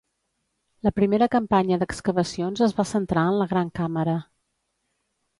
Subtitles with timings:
[0.87, 4.17] La primera campanya d'excavacions es va centrar en la gran càmera.